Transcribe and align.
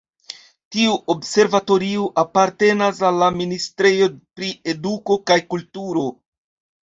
Tiu 0.75 0.93
observatorio 1.13 2.07
apartenas 2.21 3.01
al 3.09 3.21
la 3.23 3.29
Ministrejo 3.41 4.07
pri 4.39 4.49
Eduko 4.73 5.19
kaj 5.33 5.37
Kulturo. 5.55 6.07